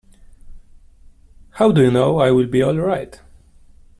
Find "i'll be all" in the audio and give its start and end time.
2.21-2.75